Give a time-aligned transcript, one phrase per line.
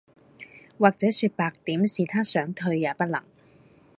[0.79, 3.21] 或者說白點是他想退也不能